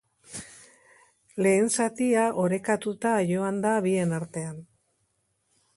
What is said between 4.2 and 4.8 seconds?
artean.